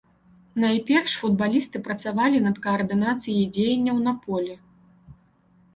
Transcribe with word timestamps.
Найперш 0.61 1.13
футбалісты 1.23 1.77
працавалі 1.89 2.37
над 2.49 2.55
каардынацыяй 2.65 3.45
дзеянняў 3.57 3.97
на 4.09 4.13
полі. 4.27 4.53